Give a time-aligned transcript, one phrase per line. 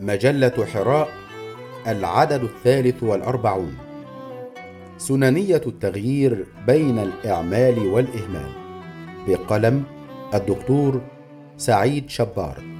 [0.00, 1.08] مجلة حراء
[1.86, 3.76] العدد الثالث والأربعون.
[4.98, 8.52] سننية التغيير بين الإعمال والإهمال.
[9.28, 9.84] بقلم
[10.34, 11.00] الدكتور
[11.56, 12.79] سعيد شبار.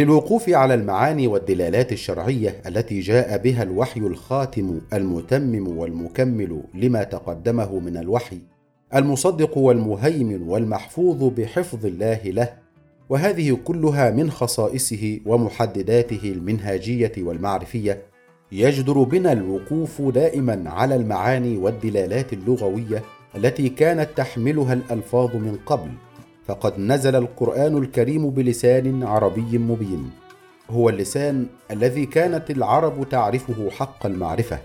[0.00, 7.96] للوقوف على المعاني والدلالات الشرعية التي جاء بها الوحي الخاتم المتمم والمكمل لما تقدمه من
[7.96, 8.38] الوحي
[8.94, 12.52] المصدق والمهيمن والمحفوظ بحفظ الله له
[13.08, 18.02] وهذه كلها من خصائصه ومحدداته المنهاجية والمعرفية
[18.52, 23.02] يجدر بنا الوقوف دائما على المعاني والدلالات اللغوية
[23.36, 25.90] التي كانت تحملها الألفاظ من قبل.
[26.46, 30.10] فقد نزل القرآن الكريم بلسان عربي مبين.
[30.70, 34.58] هو اللسان الذي كانت العرب تعرفه حق المعرفة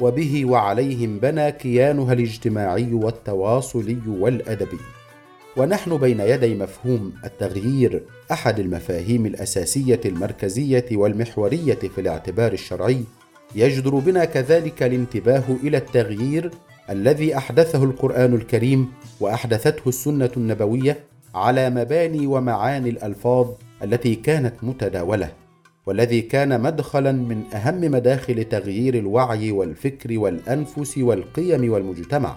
[0.00, 4.78] وبه وعليهم بنى كيانها الاجتماعي والتواصلي والأدبي.
[5.56, 13.04] ونحن بين يدي مفهوم التغيير أحد المفاهيم الأساسية المركزية والمحورية في الاعتبار الشرعي
[13.54, 16.50] يجدر بنا كذلك الانتباه إلى التغيير
[16.90, 18.88] الذي أحدثه القرآن الكريم
[19.20, 20.98] وأحدثته السنة النبوية
[21.34, 23.46] على مباني ومعاني الألفاظ
[23.82, 25.32] التي كانت متداولة
[25.86, 32.36] والذي كان مدخلا من أهم مداخل تغيير الوعي والفكر والأنفس والقيم والمجتمع.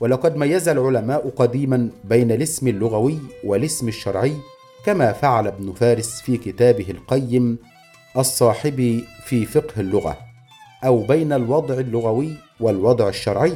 [0.00, 4.34] ولقد ميز العلماء قديما بين الاسم اللغوي والاسم الشرعي
[4.84, 7.58] كما فعل ابن فارس في كتابه القيم
[8.16, 10.16] الصاحب في فقه اللغة
[10.84, 13.52] أو بين الوضع اللغوي والوضع الشرعي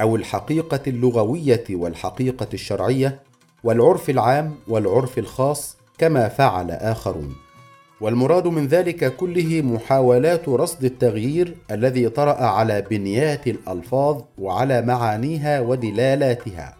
[0.00, 3.20] أو الحقيقة اللغوية والحقيقة الشرعية
[3.64, 7.34] والعرف العام والعرف الخاص كما فعل آخرون.
[8.00, 16.76] والمراد من ذلك كله محاولات رصد التغيير الذي طرأ على بنيات الألفاظ وعلى معانيها ودلالاتها.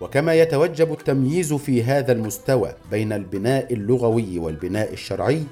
[0.00, 5.42] وكما يتوجب التمييز في هذا المستوى بين البناء اللغوي والبناء الشرعي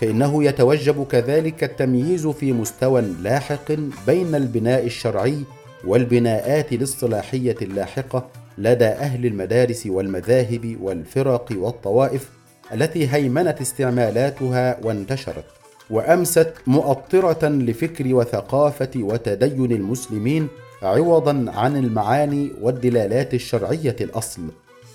[0.00, 3.72] فإنه يتوجب كذلك التمييز في مستوى لاحق
[4.06, 5.38] بين البناء الشرعي
[5.84, 8.26] والبناءات الاصطلاحية اللاحقة
[8.60, 12.30] لدى أهل المدارس والمذاهب والفرق والطوائف
[12.74, 15.44] التي هيمنت استعمالاتها وانتشرت
[15.90, 20.48] وأمست مؤطرة لفكر وثقافة وتدين المسلمين
[20.82, 24.42] عوضا عن المعاني والدلالات الشرعية الأصل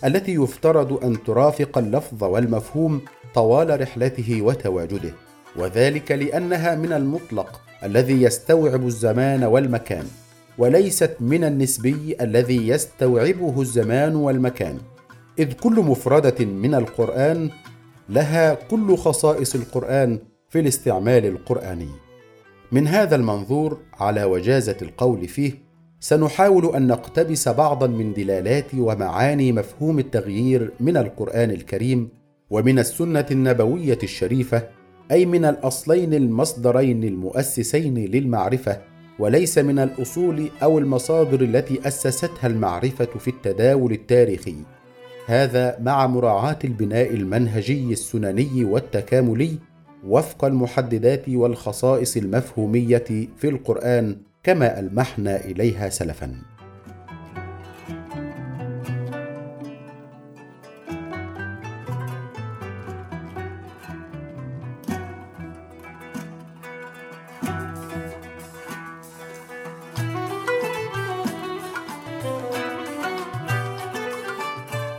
[0.05, 3.01] التي يفترض أن ترافق اللفظ والمفهوم
[3.35, 5.11] طوال رحلته وتواجده
[5.55, 10.05] وذلك لأنها من المطلق الذي يستوعب الزمان والمكان.
[10.57, 14.77] وليست من النسبي الذي يستوعبه الزمان والمكان
[15.39, 17.49] إذ كل مفردة من القرآن
[18.09, 21.89] لها كل خصائص القرآن في الاستعمال القرآني.
[22.71, 25.51] من هذا المنظور على وجازة القول فيه
[25.99, 32.09] سنحاول أن نقتبس بعضا من دلالات ومعاني مفهوم التغيير من القرآن الكريم
[32.49, 34.67] ومن السنة النبوية الشريفة
[35.11, 38.81] أي من الأصلين المصدرين المؤسسين للمعرفة
[39.19, 44.55] وليس من الأصول أو المصادر التي أسستها المعرفة في التداول التاريخي.
[45.25, 49.57] هذا مع مراعاة البناء المنهجي السنني والتكاملي
[50.07, 56.54] وفق المحددات والخصائص المفهومية في القرآن كما ألمحنا إليها سلفا.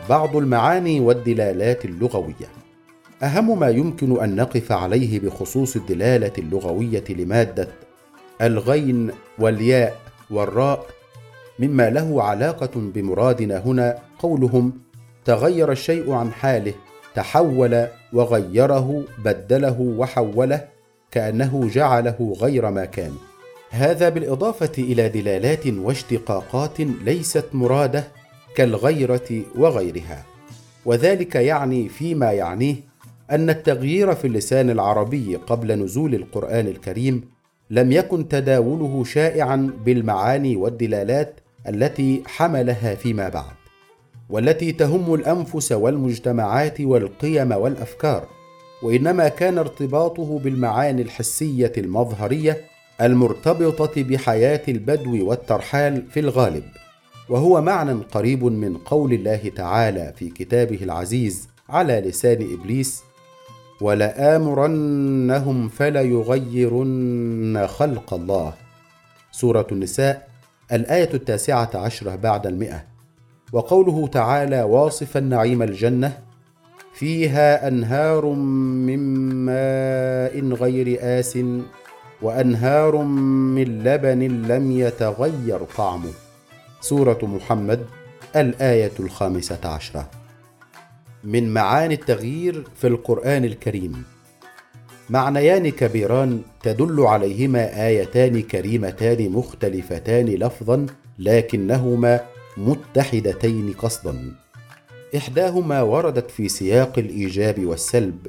[0.08, 2.48] بعض المعاني والدلالات اللغوية.
[3.22, 7.68] أهم ما يمكن أن نقف عليه بخصوص الدلالة اللغوية لمادة
[8.42, 9.96] الغين والياء
[10.30, 10.86] والراء
[11.58, 14.72] مما له علاقة بمرادنا هنا قولهم
[15.24, 16.74] تغير الشيء عن حاله
[17.14, 20.68] تحول وغيره بدله وحوله
[21.10, 23.12] كأنه جعله غير ما كان
[23.70, 28.04] هذا بالإضافة إلى دلالات واشتقاقات ليست مرادة
[28.56, 30.24] كالغيرة وغيرها.
[30.84, 32.76] وذلك يعني فيما يعنيه
[33.30, 37.24] أن التغيير في اللسان العربي قبل نزول القرآن الكريم
[37.70, 43.54] لم يكن تداوله شائعا بالمعاني والدلالات التي حملها فيما بعد
[44.30, 48.28] والتي تهم الأنفس والمجتمعات والقيم والأفكار
[48.82, 52.60] وإنما كان ارتباطه بالمعاني الحسية المظهرية
[53.00, 56.64] المرتبطة بحياة البدو والترحال في الغالب.
[57.28, 63.02] وهو معنى قريب من قول الله تعالى في كتابه العزيز على لسان إبليس
[63.80, 68.52] ولآمرنهم فليغيرن خلق الله.
[69.32, 70.28] سورة النساء
[70.72, 72.84] الآية التاسعة عشرة بعد المئة.
[73.52, 76.18] وقوله تعالى واصفا نعيم الجنة
[76.94, 78.26] فيها أنهار
[78.86, 78.98] من
[79.44, 81.38] ماء غير آس
[82.22, 86.25] وأنهار من لبن لم يتغير طعمه.
[86.80, 87.86] سورة محمد
[88.36, 90.10] الآية الخامسة عشرة.
[91.24, 94.04] من معاني التغيير في القرآن الكريم.
[95.10, 100.86] معنيان كبيران تدل عليهما آيتان كريمتان مختلفتان لفظا
[101.18, 102.20] لكنهما
[102.56, 104.34] متحدتين قصدا.
[105.16, 108.26] إحداهما وردت في سياق الإيجاب والسلب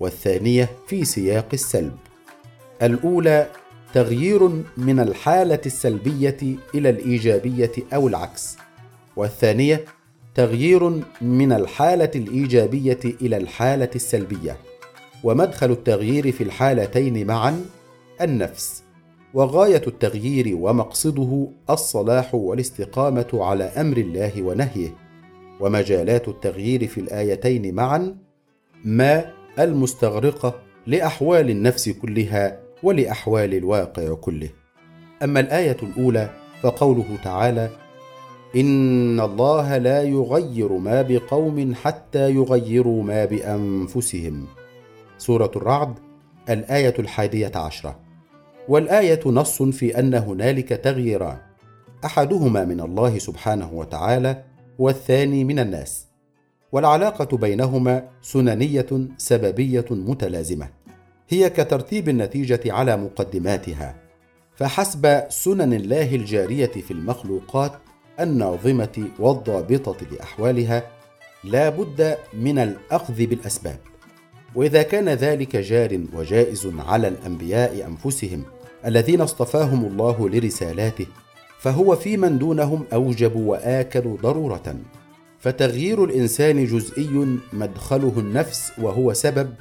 [0.00, 1.96] والثانية في سياق السلب.
[2.82, 3.46] الأولى
[3.94, 6.36] تغيير من الحالة السلبية
[6.74, 8.56] إلى الإيجابية أو العكس.
[9.16, 9.84] والثانية
[10.34, 14.56] تغيير من الحالة الإيجابية إلى الحالة السلبية.
[15.24, 17.64] ومدخل التغيير في الحالتين معا
[18.20, 18.82] النفس.
[19.34, 24.94] وغاية التغيير ومقصده الصلاح والاستقامة على أمر الله ونهيه.
[25.60, 28.16] ومجالات التغيير في الآيتين معا
[28.84, 34.48] ما المستغرقة لأحوال النفس كلها ولأحوال الواقع كله.
[35.22, 36.30] أما الآية الأولى
[36.62, 37.70] فقوله تعالى
[38.56, 44.46] إن الله لا يغير ما بقوم حتى يغيروا ما بأنفسهم.
[45.18, 45.98] سورة الرعد
[46.48, 48.00] الآية الحادية عشرة.
[48.68, 51.38] والآية نص في أن هنالك تغييران.
[52.04, 54.44] أحدهما من الله سبحانه وتعالى
[54.78, 56.06] والثاني من الناس.
[56.72, 58.86] والعلاقة بينهما سننية
[59.16, 60.77] سببية متلازمة.
[61.28, 63.94] هي كترتيب النتيجة على مقدماتها.
[64.56, 67.72] فحسب سنن الله الجارية في المخلوقات
[68.20, 70.82] الناظمة والضابطة لأحوالها
[71.44, 73.78] لا بد من الأخذ بالأسباب.
[74.54, 78.44] وإذا كان ذلك جار وجائز على الأنبياء أنفسهم
[78.86, 81.06] الذين اصطفاهم الله لرسالاته
[81.58, 84.76] فهو في من دونهم أوجب وآكل ضرورة.
[85.40, 89.54] فتغيير الإنسان جزئي مدخله النفس وهو سبب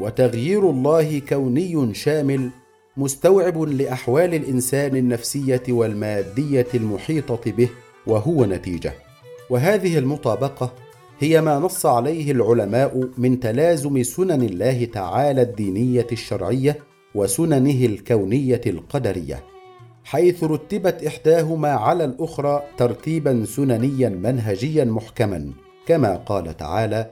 [0.00, 2.50] وتغيير الله كوني شامل
[2.96, 7.68] مستوعب لأحوال الإنسان النفسية والمادية المحيطة به
[8.06, 8.92] وهو نتيجة.
[9.50, 10.72] وهذه المطابقة
[11.20, 16.78] هي ما نص عليه العلماء من تلازم سنن الله تعالى الدينية الشرعية
[17.14, 19.42] وسننه الكونية القدرية
[20.04, 25.50] حيث رتبت إحداهما على الأخرى ترتيبا سننيا منهجيا محكما
[25.86, 27.10] كما قال تعالى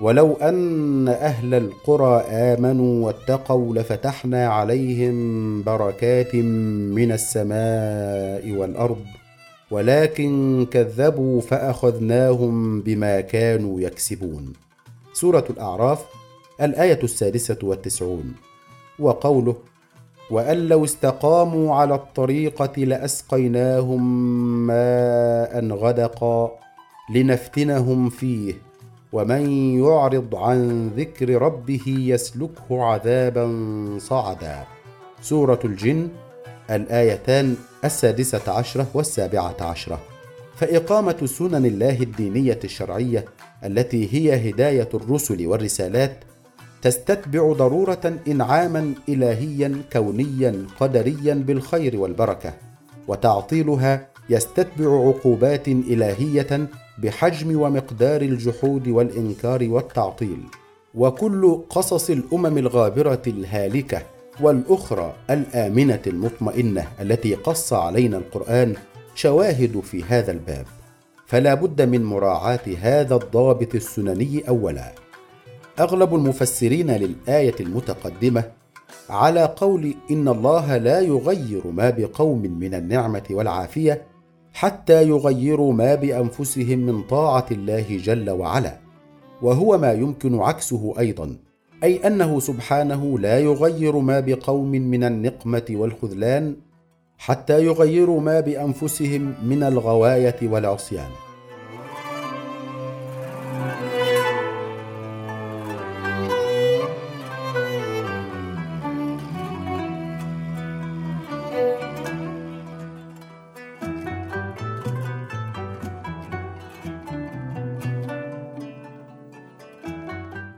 [0.00, 9.04] ولو أن أهل القرى آمنوا واتقوا لفتحنا عليهم بركات من السماء والأرض
[9.70, 14.52] ولكن كذبوا فأخذناهم بما كانوا يكسبون.
[15.12, 16.04] سورة الأعراف
[16.62, 18.34] الآية السادسة والتسعون.
[18.98, 19.56] وقوله
[20.30, 24.02] وأن لو استقاموا على الطريقة لأسقيناهم
[24.66, 26.50] ماء غدقا
[27.14, 28.65] لنفتنهم فيه
[29.16, 33.46] ومن يعرض عن ذكر ربه يسلكه عذابا
[33.98, 34.64] صعدا.
[35.22, 36.08] سورة الجن
[36.70, 40.00] الآيتان السادسة عشرة والسابعة عشرة.
[40.56, 43.24] فإقامة سنن الله الدينية الشرعية
[43.64, 46.16] التي هي هداية الرسل والرسالات
[46.82, 52.54] تستتبع ضرورة انعاما الهيا كونيا قدريا بالخير والبركة
[53.08, 60.42] وتعطيلها يستتبع عقوبات إلهية بحجم ومقدار الجحود والإنكار والتعطيل
[60.94, 64.02] وكل قصص الأمم الغابرة الهالكة
[64.40, 68.74] والأخرى الآمنة المطمئنة التي قص علينا القرآن
[69.14, 70.66] شواهد في هذا الباب.
[71.26, 74.92] فلا بد من مراعاة هذا الضابط السنني اولا.
[75.80, 78.44] أغلب المفسرين للآية المتقدمة
[79.10, 84.02] على قول إن الله لا يغير ما بقوم من النعمة والعافية
[84.56, 88.78] حتى يغيروا ما بأنفسهم من طاعة الله جل وعلا.
[89.42, 91.36] وهو ما يمكن عكسه أيضا
[91.84, 96.56] أي أنه سبحانه لا يغير ما بقوم من النقمة والخذلان
[97.18, 101.10] حتى يغيروا ما بأنفسهم من الغواية والعصيان.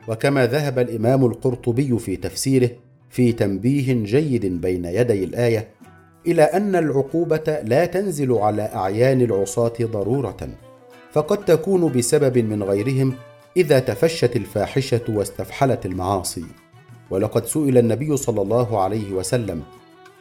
[0.08, 2.70] وكما ذهب الإمام القرطبي في تفسيره
[3.10, 5.68] في تنبيه جيد بين يدي الآية
[6.26, 10.48] إلى أن العقوبة لا تنزل على أعيان العصاة ضرورة
[11.12, 13.14] فقد تكون بسبب من غيرهم
[13.56, 16.44] إذا تفشت الفاحشة واستفحلت المعاصي.
[17.10, 19.62] ولقد سئل النبي صلى الله عليه وسلم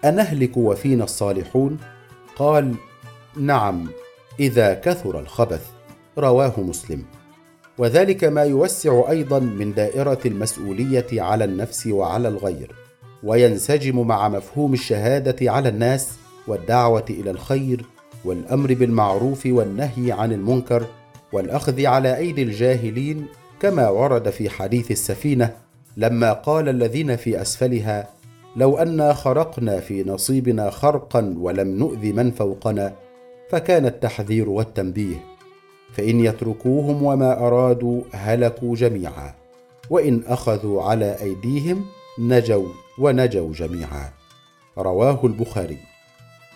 [0.06, 1.78] أنهلك وفينا الصالحون؟
[2.36, 2.76] قال
[3.38, 3.88] نعم
[4.40, 5.66] إذا كثر الخبث.
[6.18, 7.04] رواه مسلم.
[7.78, 12.72] وذلك ما يوسع أيضا من دائرة المسؤولية على النفس وعلى الغير
[13.24, 16.10] وينسجم مع مفهوم الشهادة على الناس
[16.48, 17.86] والدعوة إلى الخير
[18.26, 20.86] والأمر بالمعروف والنهي عن المنكر
[21.34, 23.26] والأخذ على أيدي الجاهلين
[23.60, 25.54] كما ورد في حديث السفينة
[25.98, 28.10] لما قال الذين في أسفلها
[28.56, 32.94] لو أنا خرقنا في نصيبنا خرقا ولم نؤذ من فوقنا
[33.50, 35.37] فكان التحذير والتنبيه.
[35.94, 39.34] فإن يتركوهم وما أرادوا هلكوا جميعا
[39.90, 41.86] وإن أخذوا على أيديهم
[42.20, 44.10] نجوا ونجوا جميعا.
[44.78, 45.78] رواه البخاري.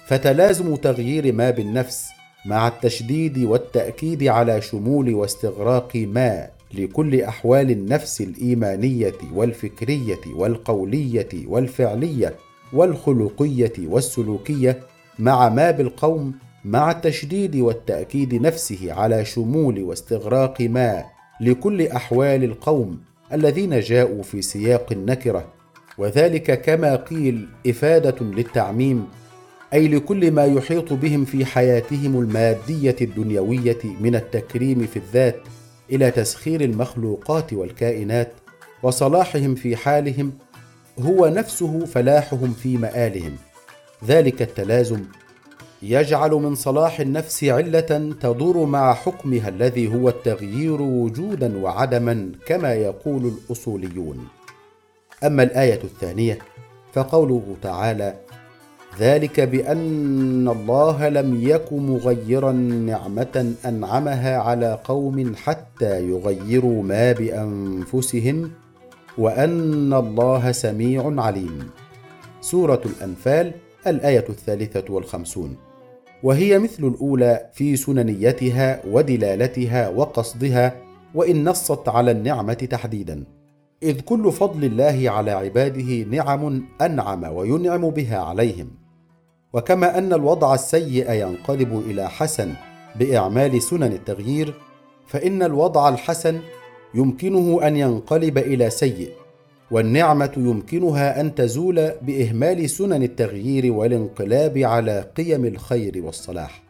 [0.08, 2.08] فتلازم تغيير ما بالنفس
[2.46, 12.36] مع التشديد والتأكيد على شمول واستغراق ما لكل أحوال النفس الإيمانية والفكرية والقولية والفعلية
[12.74, 14.80] والخلقية والسلوكية
[15.20, 16.34] مع ما بالقوم
[16.66, 21.04] مع التشديد والتأكيد نفسه على شمول واستغراق ما
[21.42, 23.00] لكل أحوال القوم
[23.34, 25.54] الذين جاءوا في سياق النكرة.
[25.98, 29.08] وذلك كما قيل إفادة للتعميم
[29.74, 35.40] أي لكل ما يحيط بهم في حياتهم المادية الدنيوية من التكريم في الذات
[35.92, 38.34] إلى تسخير المخلوقات والكائنات
[38.84, 40.34] وصلاحهم في حالهم
[41.00, 43.36] هو نفسه فلاحهم في مآلهم.
[44.08, 45.00] ذلك التلازم
[45.84, 53.26] يجعل من صلاح النفس علة تدور مع حكمها الذي هو التغيير وجودا وعدما كما يقول
[53.26, 54.28] الأصوليون.
[55.24, 56.38] أما الآية الثانية
[56.94, 58.16] فقوله تعالى
[59.00, 68.52] ذلك بأن الله لم يك مغيرا نعمة أنعمها على قوم حتى يغيروا ما بأنفسهم
[69.18, 71.70] وأن الله سميع عليم.
[72.42, 73.52] سورة الأنفال
[73.88, 75.71] الآية الثالثة والخمسون.
[76.24, 80.76] وهي مثل الأولى في سننيتها ودلالتها وقصدها
[81.16, 83.24] وإن نصت على النعمة تحديدا.
[83.84, 88.68] إذ كل فضل الله على عباده نعم أنعم وينعم بها عليهم.
[89.54, 92.54] وكما أن الوضع السيء ينقلب إلى حسن
[92.96, 94.54] بإعمال سنن التغيير
[95.08, 96.40] فإن الوضع الحسن
[96.96, 99.21] يمكنه أن ينقلب إلى سيء.
[99.72, 106.64] والنعمة يمكنها أن تزول بإهمال سنن التغيير والانقلاب على قيم الخير والصلاح.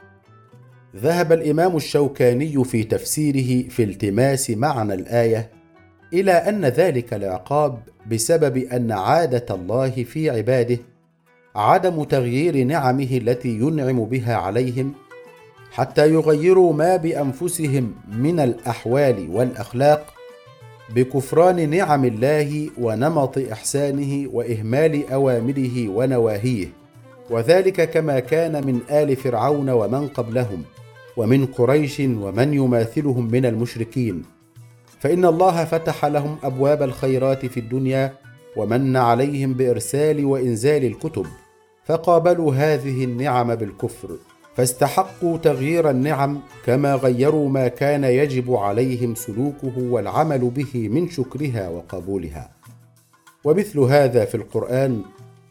[0.95, 5.49] ذهب الإمام الشوكاني في تفسيره في التماس معنى الآية
[6.13, 7.79] إلى أن ذلك العقاب
[8.11, 10.77] بسبب أن عادة الله في عباده
[11.55, 14.93] عدم تغيير نعمه التي ينعم بها عليهم
[15.71, 20.13] حتى يغيروا ما بأنفسهم من الأحوال والأخلاق
[20.95, 26.67] بكفران نعم الله ونمط إحسانه وإهمال أوامره ونواهيه
[27.29, 30.63] وذلك كما كان من آل فرعون ومن قبلهم
[31.17, 34.23] ومن قريش ومن يماثلهم من المشركين.
[34.99, 38.13] فإن الله فتح لهم أبواب الخيرات في الدنيا
[38.57, 41.25] ومن عليهم بإرسال وإنزال الكتب
[41.85, 44.09] فقابلوا هذه النعم بالكفر.
[44.55, 52.51] فاستحقوا تغيير النعم كما غيروا ما كان يجب عليهم سلوكه والعمل به من شكرها وقبولها.
[53.43, 55.01] ومثل هذا في القرآن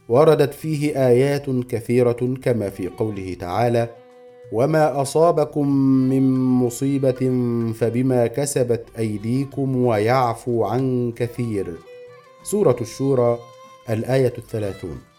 [0.09, 3.89] وردت فيه آيات كثيرة كما في قوله تعالى
[4.53, 5.69] وما أصابكم
[6.09, 7.21] من مصيبة
[7.73, 11.67] فبما كسبت أيديكم ويعفو عن كثير.
[12.43, 13.39] سورة الشورى
[13.91, 15.10] الآية الثلاثون.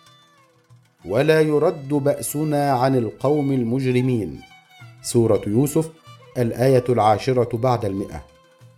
[1.05, 4.39] ولا يرد بأسنا عن القوم المجرمين.
[5.01, 5.89] سورة يوسف
[6.38, 8.24] الآية العاشرة بعد المئة.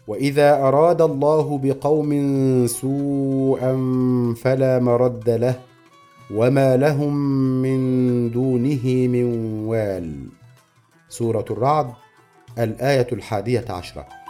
[0.08, 2.12] وإذا أراد الله بقوم
[2.68, 3.74] سوءا
[4.42, 5.60] فلا مرد له
[6.34, 7.14] وما لهم
[7.62, 9.26] من دونه من
[9.66, 10.28] وال.
[11.10, 11.94] سورة الرعد
[12.60, 14.23] الآية الحادية عشرة.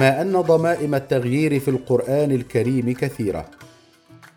[0.00, 3.46] كما أن ضمائم التغيير في القرآن الكريم كثيرة.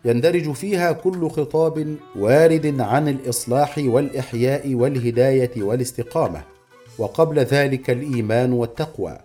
[0.04, 6.42] يندرج فيها كل خطاب وارد عن الإصلاح والإحياء والهداية والاستقامة
[6.98, 9.18] وقبل ذلك الإيمان والتقوى.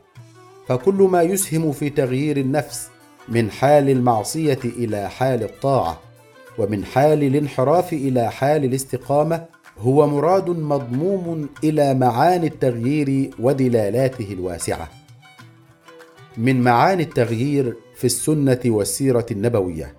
[0.68, 2.88] فكل ما يسهم في تغيير النفس
[3.30, 6.00] من حال المعصية إلى حال الطاعة
[6.58, 9.46] ومن حال الانحراف إلى حال الاستقامة
[9.80, 14.99] هو مراد مضموم إلى معاني التغيير ودلالاته الواسعة.
[16.38, 19.96] من معاني التغيير في السنة والسيرة النبوية.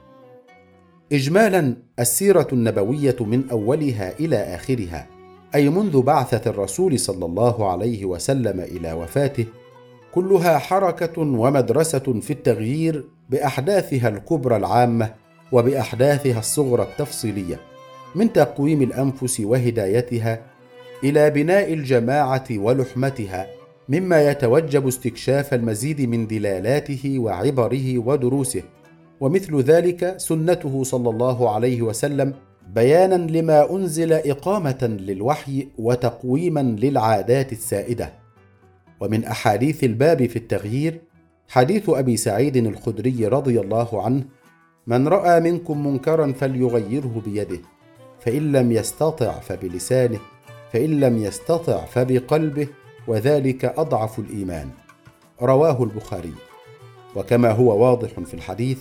[1.12, 5.06] اجمالا السيرة النبوية من أولها إلى آخرها
[5.54, 9.46] أي منذ بعثة الرسول صلى الله عليه وسلم إلى وفاته
[10.14, 15.14] كلها حركة ومدرسة في التغيير بأحداثها الكبرى العامة
[15.52, 17.60] وبأحداثها الصغرى التفصيلية
[18.14, 20.42] من تقويم الأنفس وهدايتها
[21.04, 23.46] إلى بناء الجماعة ولحمتها
[23.90, 28.62] مما يتوجب استكشاف المزيد من دلالاته وعبره ودروسه.
[29.20, 32.34] ومثل ذلك سنته صلى الله عليه وسلم
[32.74, 38.12] بيانا لما أنزل إقامة للوحي وتقويما للعادات السائدة.
[39.00, 41.00] ومن أحاديث الباب في التغيير
[41.48, 44.24] حديث أبي سعيد الخدري رضي الله عنه
[44.86, 47.58] من رأى منكم منكرا فليغيره بيده
[48.20, 50.18] فإن لم يستطع فبلسانه
[50.72, 52.68] فإن لم يستطع فبقلبه
[53.08, 54.68] وذلك أضعف الإيمان.
[55.42, 56.32] رواه البخاري.
[57.16, 58.78] وكما هو واضح في الحديث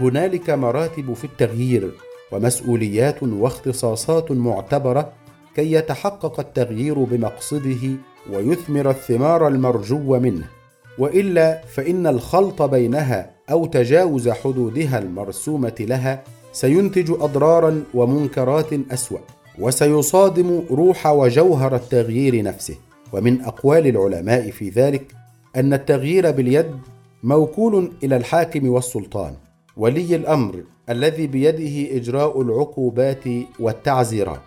[0.00, 1.90] هنالك مراتب في التغيير
[2.32, 5.12] ومسؤوليات واختصاصات معتبرة
[5.56, 7.90] كي يتحقق التغيير بمقصده
[8.32, 10.48] ويثمر الثمار المرجو منه.
[10.98, 19.18] وإلا فإن الخلط بينها أو تجاوز حدودها المرسومة لها سينتج أضرارا ومنكرات أسوأ
[19.58, 22.76] وسيصادم روح وجوهر التغيير نفسه.
[23.16, 25.12] ومن أقوال العلماء في ذلك
[25.56, 26.76] أن التغيير باليد
[27.22, 29.34] موكول إلى الحاكم والسلطان
[29.76, 33.24] ولي الأمر الذي بيده إجراء العقوبات
[33.60, 34.40] والتعزيرات.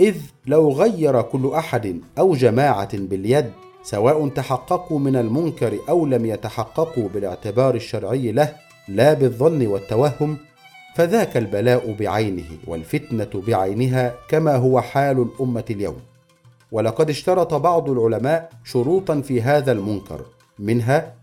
[0.00, 3.50] إذ لو غير كل أحد أو جماعة باليد
[3.82, 8.52] سواء تحققوا من المنكر أو لم يتحققوا بالاعتبار الشرعي له
[8.88, 10.36] لا بالظن والتوهم
[10.94, 16.15] فذاك البلاء بعينه والفتنة بعينها كما هو حال الأمة اليوم.
[16.72, 20.20] ولقد اشترط بعض العلماء شروطا في هذا المنكر
[20.58, 21.14] منها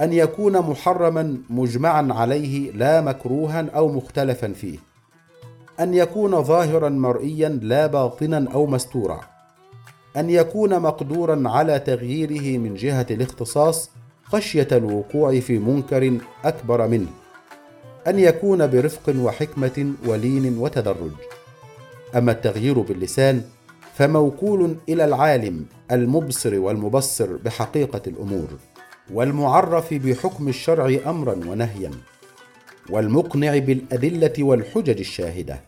[0.00, 4.78] أن يكون محرما مجمعا عليه لا مكروها أو مختلفا فيه
[5.80, 9.20] أن يكون ظاهرا مرئيا لا باطنا أو مستورا
[10.16, 13.90] أن يكون مقدورا على تغييره من جهة الاختصاص
[14.24, 17.08] خشية الوقوع في منكر أكبر منه
[18.06, 21.12] أن يكون برفق وحكمة ولين وتدرج.
[22.16, 23.42] أما التغيير باللسان
[23.94, 28.48] فموكول إلى العالم المبصر والمبصر بحقيقة الأمور
[29.12, 31.90] والمعرف بحكم الشرع امرا ونهيا
[32.90, 35.60] والمقنع بالأدلة والحجج الشاهدة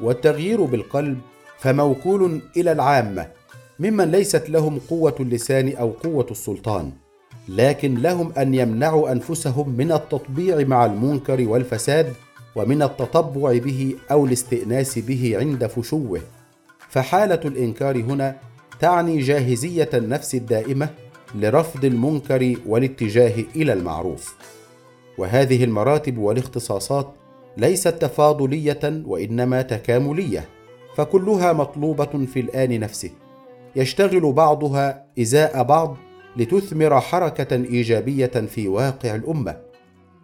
[0.00, 1.18] والتغيير بالقلب
[1.58, 3.26] فموكول إلى العامة
[3.78, 6.92] ممن ليست لهم قوة اللسان أو قوة السلطان
[7.48, 12.12] لكن لهم أن يمنعوا أنفسهم من التطبيع مع المنكر والفساد
[12.56, 16.20] ومن التطبع به أو الاستئناس به عند فشوه.
[16.92, 18.36] فحالة الإنكار هنا
[18.80, 20.88] تعني جاهزية النفس الدائمة
[21.34, 24.36] لرفض المنكر والاتجاه إلى المعروف.
[25.18, 27.14] وهذه المراتب والاختصاصات
[27.56, 30.48] ليست تفاضلية وإنما تكاملية
[30.96, 33.10] فكلها مطلوبة في الآن نفسه.
[33.76, 35.96] يشتغل بعضها إزاء بعض
[36.36, 39.56] لتثمر حركة إيجابية في واقع الأمة.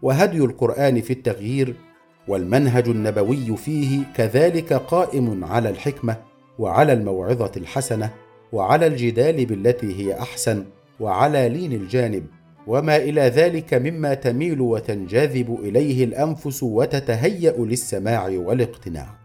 [0.02, 1.74] وهدي القرآن في التغيير
[2.28, 6.28] والمنهج النبوي فيه كذلك قائم على الحكمة
[6.58, 8.10] وعلى الموعظة الحسنة
[8.52, 10.64] وعلى الجدال بالتي هي أحسن
[11.00, 12.26] وعلى لين الجانب
[12.66, 19.17] وما إلى ذلك مما تميل وتنجذب إليه الأنفس وتتهيأ للسماع والإقتناع.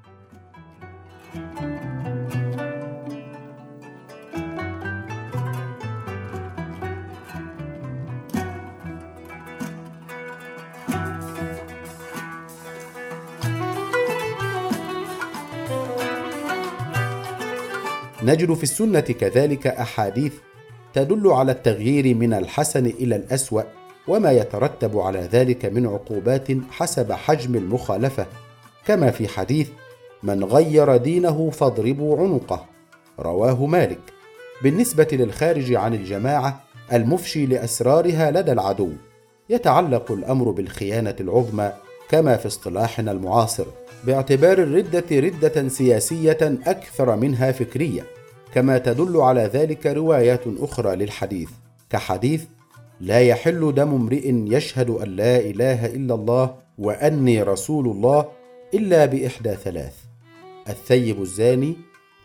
[18.23, 20.33] نجد في السنة كذلك أحاديث
[20.93, 23.61] تدل على التغيير من الحسن إلى الأسوأ
[24.07, 28.25] وما يترتب على ذلك من عقوبات حسب حجم المخالفة.
[28.85, 29.69] كما في حديث
[30.23, 32.65] من غير دينه فاضربوا عنقه
[33.19, 33.99] رواه مالك.
[34.63, 38.89] بالنسبة للخارج عن الجماعة المفشي لأسرارها لدى العدو.
[39.49, 41.73] يتعلق الأمر بالخيانة العظمى
[42.09, 43.65] كما في اصطلاحنا المعاصر
[44.03, 48.03] باعتبار الردة ردة سياسية أكثر منها فكرية
[48.53, 51.49] كما تدل على ذلك روايات أخرى للحديث
[51.89, 52.43] كحديث
[52.99, 58.25] لا يحل دم امرئ يشهد أن لا إله إلا الله وأني رسول الله
[58.73, 59.95] إلا بإحدى ثلاث
[60.69, 61.75] الثيب الزاني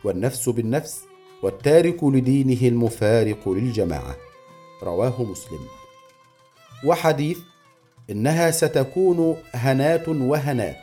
[0.05, 1.01] والنفس بالنفس
[1.43, 4.17] والتارك لدينه المفارق للجماعة.
[4.83, 5.61] رواه مسلم.
[6.85, 7.39] وحديث
[8.11, 10.77] إنها ستكون هنات وهنات.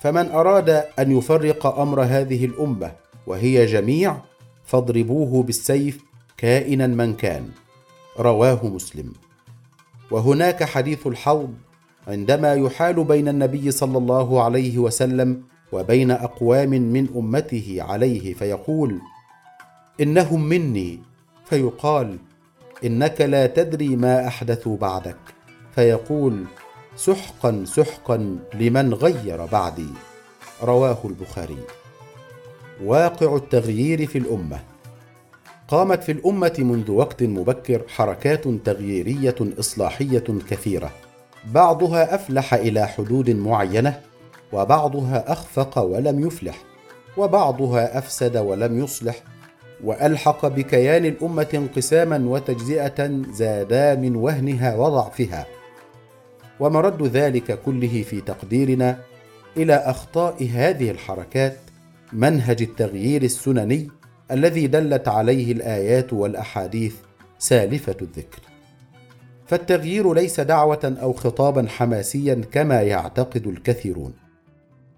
[0.00, 0.68] فمن أراد
[0.98, 2.92] أن يفرق أمر هذه الأمة
[3.26, 4.16] وهي جميع
[4.64, 6.04] فاضربوه بالسيف
[6.36, 7.48] كائنا من كان.
[8.18, 9.12] رواه مسلم.
[10.10, 11.54] وهناك حديث الحوض
[12.08, 15.42] عندما يحال بين النبي صلى الله عليه وسلم
[15.72, 19.00] وبين أقوام من أمته عليه فيقول
[20.00, 20.98] إنهم مني.
[21.44, 22.18] فيقال
[22.84, 25.16] إنك لا تدري ما أحدثوا بعدك.
[25.74, 26.44] فيقول
[26.96, 29.88] سحقا سحقا لمن غير بعدي.
[30.62, 31.58] رواه البخاري.
[32.84, 34.58] واقع التغيير في الأمة.
[35.68, 40.90] قامت في الأمة منذ وقت مبكر حركات تغييرية إصلاحية كثيرة.
[41.54, 44.00] بعضها أفلح إلى حدود معينة
[44.52, 46.56] وبعضها أخفق ولم يفلح
[47.16, 49.22] وبعضها أفسد ولم يصلح
[49.84, 55.46] وألحق بكيان الأمة انقساما وتجزئة زادا من وهنها وضعفها.
[56.60, 58.98] ومرد ذلك كله في تقديرنا
[59.56, 61.56] إلى أخطاء هذه الحركات
[62.12, 63.88] منهج التغيير السنني
[64.30, 66.94] الذي دلت عليه الآيات والأحاديث
[67.38, 68.40] سالفة الذكر.
[69.46, 74.12] فالتغيير ليس دعوة أو خطابا حماسيا كما يعتقد الكثيرون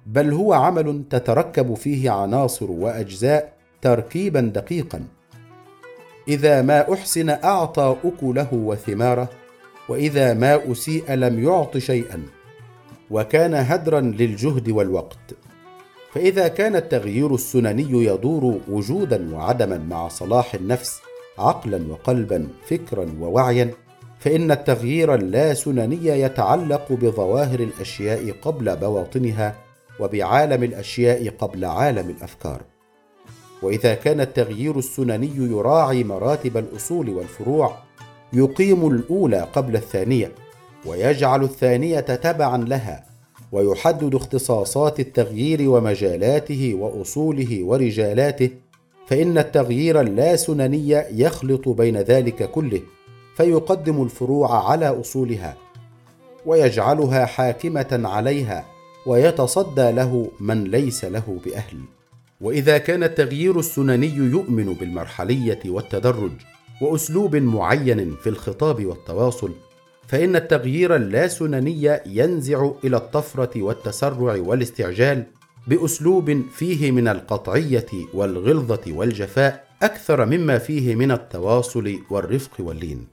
[0.06, 5.04] بل هو عمل تتركب فيه عناصر وأجزاء تركيبا دقيقا.
[6.28, 9.28] إذا ما أحسن أعطى أكله وثماره
[9.88, 12.22] وإذا ما أسيء لم يعط شيئا
[13.10, 15.34] وكان هدرا للجهد والوقت.
[16.12, 21.00] فإذا كان التغيير السنني يدور وجودا وعدما مع صلاح النفس
[21.38, 23.70] عقلا وقلبا فكرا ووعيا
[24.18, 29.56] فإن التغيير اللا سنني يتعلق بظواهر الأشياء قبل بواطنها
[30.00, 32.62] وبعالم الأشياء قبل عالم الأفكار.
[33.62, 37.76] وإذا كان التغيير السنني يراعي مراتب الأصول والفروع
[38.32, 40.32] يقيم الأولى قبل الثانية
[40.86, 43.04] ويجعل الثانية تبعا لها
[43.52, 48.50] ويحدد اختصاصات التغيير ومجالاته وأصوله ورجالاته
[49.06, 52.80] فإن التغيير اللا سنني يخلط بين ذلك كله
[53.36, 55.56] فيقدم الفروع على أصولها
[56.46, 58.64] ويجعلها حاكمة عليها
[59.06, 61.78] ويتصدى له من ليس له بأهل.
[62.40, 66.32] وإذا كان التغيير السنني يؤمن بالمرحلية والتدرج
[66.82, 69.52] وأسلوب معين في الخطاب والتواصل
[70.08, 75.24] فإن التغيير اللاسنني ينزع إلى الطفرة والتسرع والاستعجال
[75.66, 83.06] بأسلوب فيه من القطعية والغلظة والجفاء أكثر مما فيه من التواصل والرفق واللين.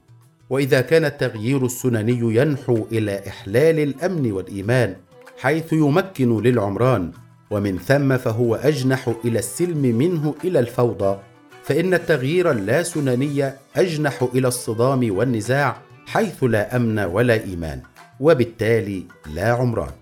[0.50, 4.96] وإذا كان التغيير السنني ينحو إلى إحلال الأمن والإيمان
[5.38, 7.12] حيث يمكن للعمران
[7.50, 11.18] ومن ثم فهو أجنح إلى السلم منه إلى الفوضى
[11.62, 17.80] فإن التغيير اللاسنني أجنح إلى الصدام والنزاع حيث لا أمن ولا إيمان
[18.20, 19.92] وبالتالي لا عمران.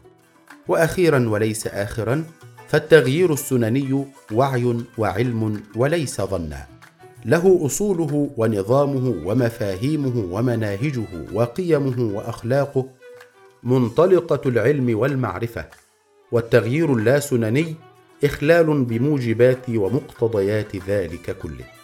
[0.69, 2.25] وأخيرا وليس اخرا
[2.69, 6.67] فالتغيير السنني وعي وعلم وليس ظنا.
[7.25, 12.87] له أصوله ونظامه ومفاهيمه ومناهجه وقيمه وأخلاقه
[13.63, 15.65] منطلقة العلم والمعرفة.
[16.33, 17.75] والتغيير اللاسنني
[18.25, 21.78] إخلال بموجبات ومقتضيات ذلك كله.